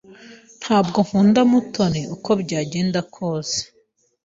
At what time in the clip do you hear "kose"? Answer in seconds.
3.15-3.59